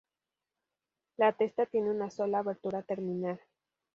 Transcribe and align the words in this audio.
La 1.17 1.31
testa 1.33 1.67
tiene 1.67 1.91
una 1.91 2.09
sola 2.09 2.39
abertura 2.39 2.81
terminal. 2.81 3.39